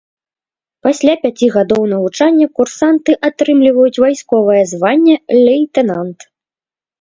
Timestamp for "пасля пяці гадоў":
0.85-1.83